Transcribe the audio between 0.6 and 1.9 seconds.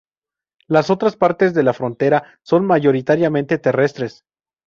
Las otras partes de la